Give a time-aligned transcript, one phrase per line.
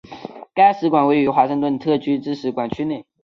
[0.55, 3.05] 该使馆位于华盛顿特区之使馆区内。